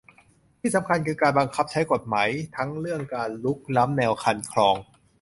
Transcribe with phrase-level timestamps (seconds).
[0.59, 4.75] ที่สำคัญคือการบังคับใช้กฎหมายทั้งเรื่องการรุกล้ำแนวคันคลอง